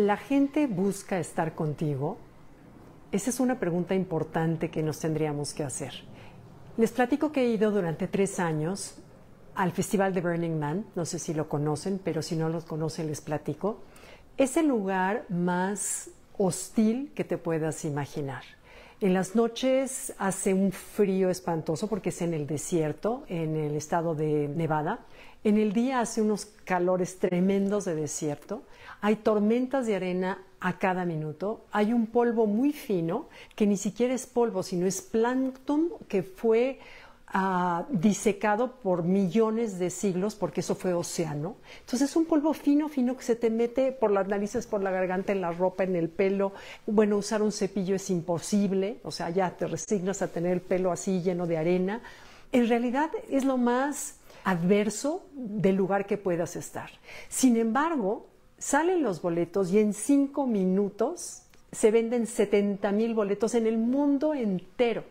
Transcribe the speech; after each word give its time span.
¿La 0.00 0.16
gente 0.16 0.66
busca 0.66 1.18
estar 1.18 1.54
contigo? 1.54 2.16
Esa 3.12 3.28
es 3.28 3.38
una 3.38 3.60
pregunta 3.60 3.94
importante 3.94 4.70
que 4.70 4.82
nos 4.82 4.98
tendríamos 4.98 5.52
que 5.52 5.62
hacer. 5.62 5.92
Les 6.78 6.90
platico 6.90 7.32
que 7.32 7.42
he 7.42 7.48
ido 7.48 7.70
durante 7.70 8.08
tres 8.08 8.40
años 8.40 8.94
al 9.54 9.72
Festival 9.72 10.14
de 10.14 10.22
Burning 10.22 10.58
Man, 10.58 10.86
no 10.94 11.04
sé 11.04 11.18
si 11.18 11.34
lo 11.34 11.50
conocen, 11.50 12.00
pero 12.02 12.22
si 12.22 12.34
no 12.34 12.48
lo 12.48 12.64
conocen 12.64 13.08
les 13.08 13.20
platico. 13.20 13.82
Es 14.38 14.56
el 14.56 14.68
lugar 14.68 15.26
más 15.28 16.08
hostil 16.38 17.12
que 17.14 17.24
te 17.24 17.36
puedas 17.36 17.84
imaginar. 17.84 18.44
En 19.02 19.12
las 19.12 19.34
noches 19.34 20.14
hace 20.16 20.54
un 20.54 20.72
frío 20.72 21.28
espantoso 21.28 21.88
porque 21.88 22.08
es 22.08 22.22
en 22.22 22.32
el 22.32 22.46
desierto, 22.46 23.24
en 23.28 23.54
el 23.54 23.76
estado 23.76 24.14
de 24.14 24.48
Nevada. 24.48 25.00
En 25.42 25.56
el 25.56 25.72
día 25.72 26.00
hace 26.00 26.20
unos 26.20 26.46
calores 26.64 27.18
tremendos 27.18 27.86
de 27.86 27.94
desierto. 27.94 28.62
Hay 29.00 29.16
tormentas 29.16 29.86
de 29.86 29.96
arena 29.96 30.42
a 30.60 30.78
cada 30.78 31.06
minuto. 31.06 31.64
Hay 31.72 31.94
un 31.94 32.06
polvo 32.06 32.46
muy 32.46 32.72
fino 32.72 33.26
que 33.56 33.66
ni 33.66 33.78
siquiera 33.78 34.12
es 34.12 34.26
polvo, 34.26 34.62
sino 34.62 34.86
es 34.86 35.00
plancton 35.00 35.88
que 36.08 36.22
fue 36.22 36.78
uh, 37.34 37.84
disecado 37.88 38.72
por 38.82 39.02
millones 39.02 39.78
de 39.78 39.88
siglos, 39.88 40.34
porque 40.34 40.60
eso 40.60 40.74
fue 40.74 40.92
océano. 40.92 41.56
Entonces 41.80 42.10
es 42.10 42.16
un 42.16 42.26
polvo 42.26 42.52
fino, 42.52 42.90
fino 42.90 43.16
que 43.16 43.24
se 43.24 43.34
te 43.34 43.48
mete 43.48 43.92
por 43.92 44.10
las 44.10 44.28
narices, 44.28 44.66
por 44.66 44.82
la 44.82 44.90
garganta, 44.90 45.32
en 45.32 45.40
la 45.40 45.52
ropa, 45.52 45.84
en 45.84 45.96
el 45.96 46.10
pelo. 46.10 46.52
Bueno, 46.86 47.16
usar 47.16 47.40
un 47.40 47.52
cepillo 47.52 47.96
es 47.96 48.10
imposible, 48.10 48.98
o 49.04 49.10
sea, 49.10 49.30
ya 49.30 49.56
te 49.56 49.66
resignas 49.66 50.20
a 50.20 50.28
tener 50.28 50.52
el 50.52 50.60
pelo 50.60 50.92
así 50.92 51.22
lleno 51.22 51.46
de 51.46 51.56
arena. 51.56 52.02
En 52.52 52.68
realidad 52.68 53.10
es 53.30 53.46
lo 53.46 53.56
más 53.56 54.19
adverso 54.44 55.26
del 55.32 55.76
lugar 55.76 56.06
que 56.06 56.16
puedas 56.16 56.56
estar. 56.56 56.90
Sin 57.28 57.56
embargo, 57.56 58.26
salen 58.58 59.02
los 59.02 59.22
boletos 59.22 59.72
y 59.72 59.78
en 59.78 59.94
cinco 59.94 60.46
minutos 60.46 61.42
se 61.72 61.90
venden 61.90 62.26
70 62.26 62.90
mil 62.92 63.14
boletos 63.14 63.54
en 63.54 63.66
el 63.66 63.78
mundo 63.78 64.34
entero. 64.34 65.04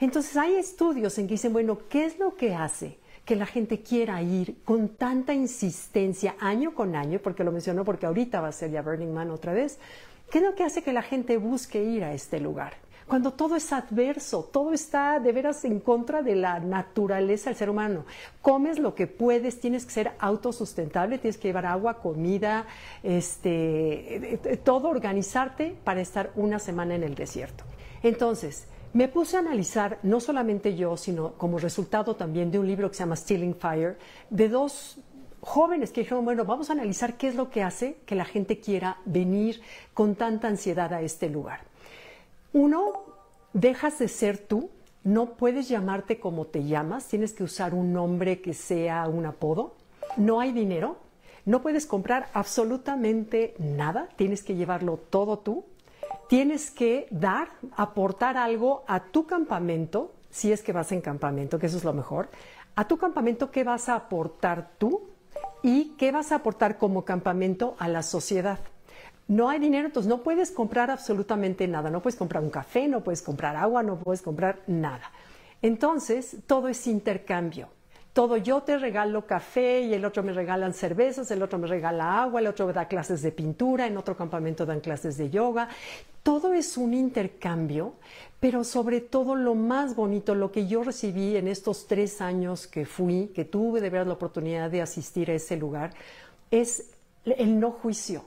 Entonces 0.00 0.36
hay 0.36 0.54
estudios 0.54 1.16
en 1.18 1.26
que 1.26 1.34
dicen, 1.34 1.52
bueno, 1.52 1.78
¿qué 1.88 2.04
es 2.04 2.18
lo 2.18 2.34
que 2.34 2.54
hace 2.54 2.98
que 3.24 3.36
la 3.36 3.46
gente 3.46 3.82
quiera 3.82 4.20
ir 4.20 4.62
con 4.64 4.88
tanta 4.88 5.32
insistencia 5.32 6.34
año 6.40 6.74
con 6.74 6.96
año? 6.96 7.20
Porque 7.22 7.44
lo 7.44 7.52
menciono 7.52 7.84
porque 7.84 8.06
ahorita 8.06 8.40
va 8.40 8.48
a 8.48 8.52
ser 8.52 8.70
ya 8.70 8.82
Burning 8.82 9.12
Man 9.12 9.30
otra 9.30 9.52
vez. 9.52 9.78
¿Qué 10.30 10.38
es 10.38 10.44
lo 10.44 10.54
que 10.54 10.64
hace 10.64 10.82
que 10.82 10.92
la 10.92 11.02
gente 11.02 11.36
busque 11.36 11.84
ir 11.84 12.04
a 12.04 12.14
este 12.14 12.40
lugar? 12.40 12.74
Cuando 13.06 13.32
todo 13.32 13.56
es 13.56 13.72
adverso, 13.72 14.48
todo 14.52 14.72
está 14.72 15.20
de 15.20 15.32
veras 15.32 15.64
en 15.64 15.80
contra 15.80 16.22
de 16.22 16.36
la 16.36 16.60
naturaleza 16.60 17.50
del 17.50 17.56
ser 17.56 17.70
humano. 17.70 18.04
Comes 18.40 18.78
lo 18.78 18.94
que 18.94 19.06
puedes, 19.06 19.60
tienes 19.60 19.84
que 19.84 19.92
ser 19.92 20.12
autosustentable, 20.18 21.18
tienes 21.18 21.38
que 21.38 21.48
llevar 21.48 21.66
agua, 21.66 21.98
comida, 22.00 22.66
este, 23.02 24.40
todo 24.64 24.88
organizarte 24.88 25.76
para 25.84 26.00
estar 26.00 26.30
una 26.36 26.58
semana 26.58 26.94
en 26.94 27.02
el 27.02 27.14
desierto. 27.14 27.64
Entonces, 28.02 28.66
me 28.92 29.08
puse 29.08 29.36
a 29.36 29.40
analizar, 29.40 29.98
no 30.02 30.20
solamente 30.20 30.76
yo, 30.76 30.96
sino 30.96 31.32
como 31.32 31.58
resultado 31.58 32.14
también 32.14 32.50
de 32.50 32.58
un 32.58 32.66
libro 32.66 32.90
que 32.90 32.96
se 32.96 33.00
llama 33.00 33.16
Stealing 33.16 33.54
Fire, 33.54 33.96
de 34.28 34.48
dos 34.48 34.98
jóvenes 35.40 35.90
que 35.90 36.02
dijeron, 36.02 36.24
bueno, 36.24 36.44
vamos 36.44 36.70
a 36.70 36.74
analizar 36.74 37.16
qué 37.16 37.28
es 37.28 37.34
lo 37.34 37.50
que 37.50 37.62
hace 37.62 37.96
que 38.06 38.14
la 38.14 38.24
gente 38.24 38.60
quiera 38.60 38.98
venir 39.04 39.60
con 39.94 40.14
tanta 40.14 40.48
ansiedad 40.48 40.92
a 40.92 41.02
este 41.02 41.28
lugar. 41.28 41.60
Uno, 42.52 42.92
dejas 43.54 43.98
de 43.98 44.08
ser 44.08 44.38
tú, 44.38 44.70
no 45.04 45.34
puedes 45.34 45.68
llamarte 45.68 46.20
como 46.20 46.46
te 46.46 46.64
llamas, 46.64 47.08
tienes 47.08 47.32
que 47.32 47.44
usar 47.44 47.74
un 47.74 47.92
nombre 47.92 48.40
que 48.40 48.54
sea 48.54 49.08
un 49.08 49.26
apodo, 49.26 49.74
no 50.16 50.40
hay 50.40 50.52
dinero, 50.52 50.98
no 51.44 51.62
puedes 51.62 51.86
comprar 51.86 52.28
absolutamente 52.34 53.54
nada, 53.58 54.08
tienes 54.16 54.42
que 54.42 54.54
llevarlo 54.54 54.98
todo 54.98 55.38
tú, 55.38 55.64
tienes 56.28 56.70
que 56.70 57.08
dar, 57.10 57.48
aportar 57.74 58.36
algo 58.36 58.84
a 58.86 59.04
tu 59.04 59.26
campamento, 59.26 60.12
si 60.30 60.52
es 60.52 60.62
que 60.62 60.72
vas 60.72 60.92
en 60.92 61.00
campamento, 61.00 61.58
que 61.58 61.66
eso 61.66 61.78
es 61.78 61.84
lo 61.84 61.92
mejor, 61.92 62.28
a 62.76 62.86
tu 62.86 62.98
campamento 62.98 63.50
qué 63.50 63.64
vas 63.64 63.88
a 63.88 63.96
aportar 63.96 64.72
tú 64.78 65.08
y 65.62 65.94
qué 65.96 66.12
vas 66.12 66.32
a 66.32 66.36
aportar 66.36 66.78
como 66.78 67.04
campamento 67.04 67.76
a 67.78 67.88
la 67.88 68.02
sociedad. 68.02 68.58
No 69.32 69.48
hay 69.48 69.58
dinero, 69.58 69.86
entonces 69.86 70.08
no 70.08 70.22
puedes 70.22 70.50
comprar 70.50 70.90
absolutamente 70.90 71.66
nada, 71.66 71.90
no 71.90 72.02
puedes 72.02 72.18
comprar 72.18 72.42
un 72.42 72.50
café, 72.50 72.86
no 72.86 73.02
puedes 73.02 73.22
comprar 73.22 73.56
agua, 73.56 73.82
no 73.82 73.98
puedes 73.98 74.20
comprar 74.20 74.60
nada. 74.66 75.10
Entonces, 75.62 76.36
todo 76.46 76.68
es 76.68 76.86
intercambio 76.86 77.68
todo 78.12 78.36
yo 78.36 78.62
te 78.62 78.76
regalo 78.76 79.26
café 79.26 79.80
y 79.80 79.94
el 79.94 80.04
otro 80.04 80.22
me 80.22 80.32
regalan 80.32 80.74
cervezas, 80.74 81.30
el 81.30 81.42
otro 81.42 81.58
me 81.58 81.66
regala 81.66 82.22
agua, 82.22 82.40
el 82.40 82.46
otro 82.46 82.70
da 82.72 82.86
clases 82.86 83.22
de 83.22 83.32
pintura, 83.32 83.86
en 83.86 83.96
otro 83.96 84.16
campamento 84.16 84.66
dan 84.66 84.80
clases 84.80 85.16
de 85.16 85.30
yoga. 85.30 85.68
Todo 86.22 86.52
es 86.52 86.76
un 86.76 86.92
intercambio, 86.92 87.94
pero 88.38 88.64
sobre 88.64 89.00
todo 89.00 89.34
lo 89.34 89.54
más 89.54 89.96
bonito, 89.96 90.34
lo 90.34 90.52
que 90.52 90.66
yo 90.66 90.84
recibí 90.84 91.36
en 91.36 91.48
estos 91.48 91.86
tres 91.86 92.20
años 92.20 92.66
que 92.66 92.84
fui, 92.84 93.32
que 93.34 93.46
tuve 93.46 93.80
de 93.80 93.88
ver 93.88 94.06
la 94.06 94.12
oportunidad 94.12 94.70
de 94.70 94.82
asistir 94.82 95.30
a 95.30 95.34
ese 95.34 95.56
lugar, 95.56 95.94
es 96.50 96.90
el 97.24 97.58
no 97.58 97.70
juicio. 97.70 98.24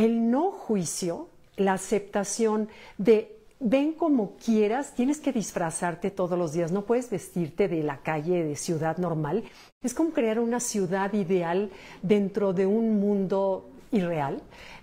El 0.00 0.30
no 0.30 0.50
juicio, 0.50 1.28
la 1.58 1.74
aceptación 1.74 2.70
de 2.96 3.36
ven 3.58 3.92
como 3.92 4.36
quieras, 4.36 4.94
tienes 4.94 5.20
que 5.20 5.30
disfrazarte 5.30 6.10
todos 6.10 6.38
los 6.38 6.54
días, 6.54 6.72
no 6.72 6.86
puedes 6.86 7.10
vestirte 7.10 7.68
de 7.68 7.82
la 7.82 7.98
calle 7.98 8.42
de 8.42 8.56
ciudad 8.56 8.96
normal. 8.96 9.44
Es 9.82 9.92
como 9.92 10.12
crear 10.12 10.40
una 10.40 10.58
ciudad 10.58 11.12
ideal 11.12 11.70
dentro 12.00 12.54
de 12.54 12.64
un 12.64 12.98
mundo 12.98 13.68
irreal, 13.92 14.40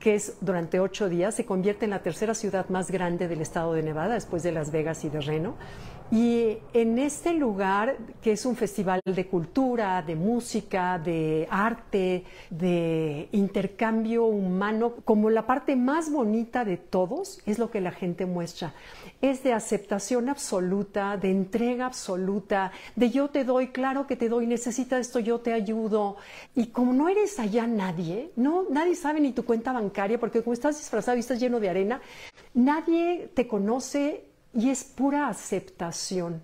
que 0.00 0.14
es 0.14 0.38
durante 0.40 0.80
ocho 0.80 1.08
días, 1.08 1.34
se 1.34 1.44
convierte 1.44 1.84
en 1.84 1.90
la 1.90 2.02
tercera 2.02 2.34
ciudad 2.34 2.68
más 2.70 2.90
grande 2.90 3.28
del 3.28 3.40
estado 3.42 3.74
de 3.74 3.82
Nevada, 3.82 4.14
después 4.14 4.42
de 4.42 4.50
Las 4.50 4.72
Vegas 4.72 5.04
y 5.04 5.10
de 5.10 5.20
Reno. 5.20 5.54
Y 6.12 6.58
en 6.72 6.98
este 6.98 7.34
lugar, 7.34 7.96
que 8.20 8.32
es 8.32 8.44
un 8.44 8.56
festival 8.56 9.00
de 9.04 9.28
cultura, 9.28 10.02
de 10.02 10.16
música, 10.16 10.98
de 10.98 11.46
arte, 11.48 12.24
de 12.50 13.28
intercambio 13.30 14.24
humano, 14.24 14.94
como 15.04 15.30
la 15.30 15.46
parte 15.46 15.76
más 15.76 16.10
bonita 16.10 16.64
de 16.64 16.78
todos, 16.78 17.40
es 17.46 17.60
lo 17.60 17.70
que 17.70 17.80
la 17.80 17.92
gente 17.92 18.26
muestra. 18.26 18.74
Es 19.20 19.44
de 19.44 19.52
aceptación 19.52 20.28
absoluta, 20.28 21.16
de 21.16 21.30
entrega 21.30 21.86
absoluta, 21.86 22.72
de 22.96 23.10
yo 23.10 23.28
te 23.28 23.44
doy, 23.44 23.68
claro 23.68 24.08
que 24.08 24.16
te 24.16 24.28
doy, 24.28 24.48
necesita 24.48 24.98
esto, 24.98 25.20
yo 25.20 25.38
te 25.38 25.52
ayudo. 25.52 26.16
Y 26.56 26.68
como 26.68 26.92
no 26.92 27.08
eres 27.08 27.38
allá 27.38 27.68
nadie, 27.68 28.32
no, 28.34 28.64
nadie 28.68 28.96
sabe 28.96 29.20
ni 29.20 29.30
tu 29.30 29.44
cuenta 29.44 29.72
bancaria, 29.72 29.89
porque 30.18 30.42
como 30.42 30.54
estás 30.54 30.78
disfrazado 30.78 31.16
y 31.16 31.20
estás 31.20 31.40
lleno 31.40 31.60
de 31.60 31.68
arena, 31.68 32.00
nadie 32.54 33.30
te 33.34 33.46
conoce 33.46 34.24
y 34.54 34.70
es 34.70 34.84
pura 34.84 35.28
aceptación. 35.28 36.42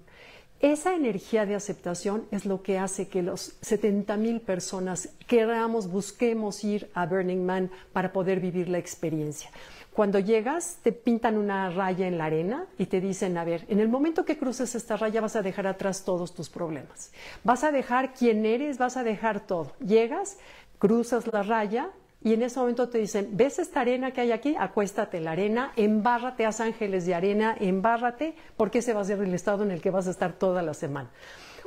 Esa 0.61 0.95
energía 0.95 1.45
de 1.45 1.55
aceptación 1.55 2.27
es 2.31 2.47
lo 2.47 2.63
que 2.63 2.79
hace 2.79 3.09
que 3.09 3.23
los 3.23 3.57
70 3.61 4.17
mil 4.17 4.41
personas 4.41 5.11
queramos, 5.27 5.91
busquemos 5.91 6.65
ir 6.65 6.91
a 6.95 7.05
Burning 7.05 7.45
Man 7.45 7.71
para 7.93 8.11
poder 8.11 8.41
vivir 8.41 8.71
la 8.71 8.79
experiencia. 8.79 9.51
Cuando 9.93 10.19
llegas, 10.19 10.79
te 10.83 10.93
pintan 10.93 11.37
una 11.37 11.71
raya 11.71 12.07
en 12.07 12.19
la 12.19 12.27
arena 12.27 12.67
y 12.79 12.87
te 12.87 13.01
dicen, 13.01 13.37
a 13.39 13.45
ver, 13.45 13.65
en 13.69 13.81
el 13.81 13.89
momento 13.89 14.25
que 14.25 14.39
cruces 14.39 14.75
esta 14.75 14.97
raya 14.97 15.21
vas 15.21 15.37
a 15.37 15.43
dejar 15.43 15.67
atrás 15.67 16.05
todos 16.05 16.35
tus 16.35 16.49
problemas. 16.49 17.13
Vas 17.45 17.65
a 17.65 17.73
dejar 17.73 18.13
quién 18.13 18.45
eres, 18.45 18.77
vas 18.79 18.97
a 18.97 19.05
dejar 19.05 19.47
todo. 19.47 19.73
Llegas, 19.81 20.39
cruzas 20.79 21.27
la 21.33 21.43
raya, 21.43 21.91
y 22.27 22.35
en 22.35 22.43
ese 22.43 22.59
momento 22.59 22.89
te 22.89 22.99
dicen, 22.99 23.29
¿ves 23.35 23.61
esta 23.61 23.83
arena 23.83 24.11
que 24.11 24.21
hay 24.21 24.33
aquí? 24.33 24.57
Acuéstate 24.59 25.19
en 25.19 25.27
la 25.27 25.31
arena, 25.31 25.73
embárrate, 25.77 26.45
haz 26.45 26.61
ángeles 26.61 27.07
de 27.07 27.15
arena, 27.15 27.57
embárrate, 27.61 28.35
porque 28.57 28.81
ese 28.81 28.95
va 28.95 29.03
a 29.03 29.05
ser 29.05 29.21
el 29.21 29.33
estado 29.33 29.63
en 29.63 29.71
el 29.71 29.81
que 29.81 29.93
vas 29.93 30.09
a 30.09 30.11
estar 30.11 30.33
toda 30.33 30.61
la 30.61 30.75
semana. 30.75 31.09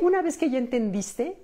Una 0.02 0.22
vez 0.22 0.36
que 0.36 0.50
ya 0.50 0.58
entendiste, 0.58 1.38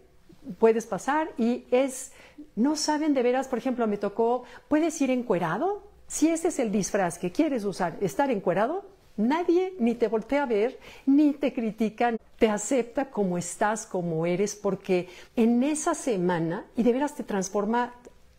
puedes 0.59 0.85
pasar 0.85 1.29
y 1.37 1.63
es, 1.72 2.11
no 2.57 2.75
saben 2.75 3.13
de 3.13 3.23
veras, 3.23 3.47
por 3.47 3.57
ejemplo, 3.57 3.87
me 3.87 3.95
tocó, 3.95 4.43
¿puedes 4.67 4.99
ir 5.01 5.09
encuerado? 5.11 5.87
Si 6.07 6.28
ese 6.28 6.49
es 6.49 6.59
el 6.59 6.69
disfraz 6.69 7.17
que 7.17 7.31
quieres 7.31 7.63
usar, 7.63 7.95
estar 8.01 8.29
encuerado, 8.29 8.84
nadie 9.16 9.75
ni 9.79 9.95
te 9.95 10.09
voltea 10.09 10.43
a 10.43 10.45
ver, 10.45 10.78
ni 11.05 11.31
te 11.31 11.53
critican, 11.53 12.17
te 12.37 12.49
acepta 12.49 13.09
como 13.11 13.37
estás, 13.37 13.85
como 13.85 14.25
eres, 14.25 14.57
porque 14.57 15.07
en 15.37 15.63
esa 15.63 15.93
semana, 15.93 16.66
y 16.75 16.84
de 16.84 16.91
veras 16.91 17.16
te 17.16 17.23
transforma 17.23 17.93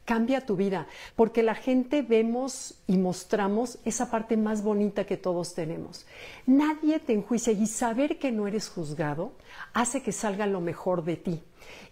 cambia 0.07 0.47
tu 0.47 0.57
vida, 0.57 0.87
porque 1.17 1.43
la 1.43 1.55
gente 1.55 2.01
vemos 2.01 2.81
y 2.87 2.97
mostramos 2.97 3.79
esa 3.85 4.11
parte 4.11 4.39
más 4.39 4.63
bonita 4.63 5.05
que 5.05 5.19
todos 5.19 5.55
tenemos. 5.55 6.07
Nadie 6.47 6.99
te 7.01 7.13
enjuicia 7.13 7.53
y 7.53 7.67
saber 7.67 8.19
que 8.19 8.33
no 8.33 8.47
eres 8.47 8.71
juzgado 8.71 9.33
hace 9.75 10.03
que 10.03 10.13
salga 10.13 10.47
lo 10.47 10.63
mejor 10.63 11.05
de 11.05 11.17
ti 11.17 11.43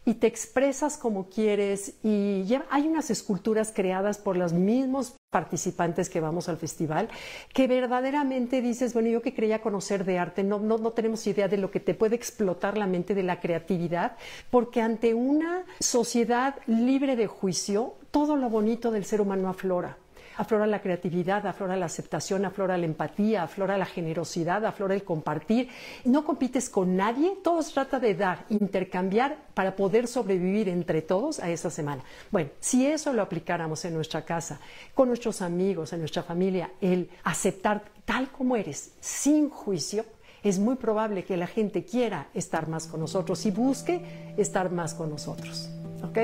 y 0.05 0.14
te 0.14 0.26
expresas 0.26 0.96
como 0.96 1.28
quieres 1.28 1.94
y 2.02 2.46
hay 2.70 2.87
unas 2.87 3.11
esculturas 3.11 3.72
creadas 3.75 4.19
por 4.19 4.37
los 4.37 4.52
mismos 4.52 5.14
participantes 5.35 6.09
que 6.09 6.21
vamos 6.21 6.49
al 6.49 6.59
festival 6.59 7.09
que 7.53 7.67
verdaderamente 7.67 8.63
dices, 8.63 8.95
bueno, 8.95 9.09
yo 9.09 9.21
que 9.21 9.35
creía 9.35 9.61
conocer 9.61 10.05
de 10.05 10.21
arte, 10.21 10.45
no, 10.45 10.61
no, 10.61 10.79
no 10.79 10.93
tenemos 10.93 11.27
idea 11.27 11.49
de 11.49 11.57
lo 11.57 11.73
que 11.73 11.81
te 11.81 11.93
puede 11.93 12.15
explotar 12.15 12.79
la 12.79 12.87
mente 12.87 13.17
de 13.17 13.25
la 13.25 13.41
creatividad, 13.41 14.13
porque 14.53 14.81
ante 14.81 15.13
una 15.13 15.65
sociedad 15.81 16.55
libre 16.69 17.17
de 17.17 17.27
juicio, 17.27 17.95
todo 18.13 18.37
lo 18.37 18.49
bonito 18.49 18.93
del 18.93 19.05
ser 19.05 19.21
humano 19.21 19.49
aflora 19.49 19.99
Aflora 20.37 20.67
la 20.67 20.81
creatividad, 20.81 21.47
aflora 21.47 21.77
la 21.77 21.87
aceptación, 21.87 22.45
aflora 22.45 22.77
la 22.77 22.87
empatía, 22.87 23.43
aflora 23.43 23.79
la 23.79 23.87
generosidad, 23.87 24.65
aflora 24.65 24.95
el 24.95 25.05
compartir. 25.05 25.69
No 26.05 26.25
compites 26.25 26.69
con 26.69 26.97
nadie, 26.97 27.37
todo 27.43 27.63
se 27.63 27.75
trata 27.75 28.01
de 28.01 28.15
dar, 28.15 28.45
intercambiar 28.49 29.37
para 29.55 29.77
poder 29.77 30.07
sobrevivir 30.07 30.69
entre 30.69 31.03
todos 31.03 31.41
a 31.41 31.51
esa 31.51 31.71
semana. 31.71 32.03
Bueno, 32.31 32.51
si 32.61 32.87
eso 32.87 33.13
lo 33.13 33.23
aplicáramos 33.23 33.85
en 33.85 33.95
nuestra 33.95 34.25
casa, 34.25 34.59
con 34.95 35.09
nuestros 35.09 35.43
amigos, 35.43 35.93
en 35.93 36.01
nuestra 36.01 36.23
familia, 36.23 36.71
el 36.81 37.11
aceptar 37.23 37.85
tal 38.05 38.31
como 38.31 38.57
eres, 38.57 38.93
sin 39.01 39.51
juicio, 39.51 40.05
es 40.43 40.59
muy 40.59 40.77
probable 40.77 41.25
que 41.25 41.37
la 41.37 41.47
gente 41.47 41.85
quiera 41.85 42.29
estar 42.35 42.69
más 42.69 42.87
con 42.87 43.01
nosotros 43.01 43.45
y 43.47 43.51
busque 43.51 44.35
estar 44.37 44.71
más 44.71 44.95
con 44.95 45.09
nosotros. 45.11 45.71
¿Ok? 46.03 46.19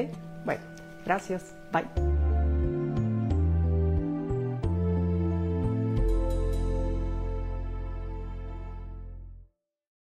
Bueno, 0.44 0.62
gracias. 1.04 1.54
Bye. 1.72 2.19